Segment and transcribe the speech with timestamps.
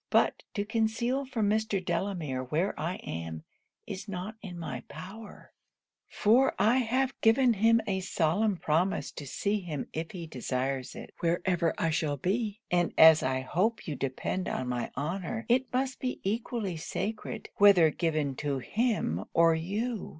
[0.09, 1.77] But to conceal from Mr.
[1.79, 3.43] Delamere where I am,
[3.85, 5.53] is not in my power;
[6.07, 11.13] for I have given him a solemn promise to see him if he desires it,
[11.19, 15.99] wherever I shall be: and as I hope you depend on my honour, it must
[15.99, 20.09] be equally sacred whether given to him or you.